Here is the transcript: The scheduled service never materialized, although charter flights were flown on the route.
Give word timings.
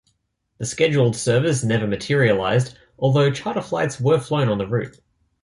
The 0.57 0.65
scheduled 0.65 1.15
service 1.15 1.63
never 1.63 1.85
materialized, 1.85 2.75
although 2.97 3.29
charter 3.29 3.61
flights 3.61 3.99
were 3.99 4.19
flown 4.19 4.49
on 4.49 4.57
the 4.57 4.65
route. 4.65 4.99